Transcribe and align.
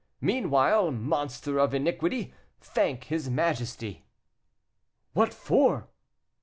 Meanwhile, 0.19 0.89
monster 0.93 1.59
of 1.59 1.75
iniquity, 1.75 2.33
thank 2.59 3.03
his 3.03 3.29
majesty." 3.29 4.03
"What 5.13 5.31
for?" 5.31 5.89